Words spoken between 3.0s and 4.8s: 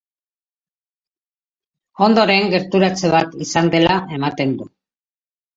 bat izan dela ematen du.